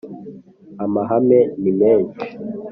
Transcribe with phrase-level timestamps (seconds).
[0.83, 2.21] amahane ni menshi